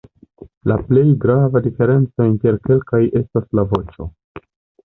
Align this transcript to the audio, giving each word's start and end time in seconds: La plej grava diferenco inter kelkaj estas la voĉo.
La 0.71 0.77
plej 0.87 1.03
grava 1.25 1.61
diferenco 1.67 2.27
inter 2.31 2.59
kelkaj 2.71 3.03
estas 3.23 3.49
la 3.61 3.71
voĉo. 3.75 4.13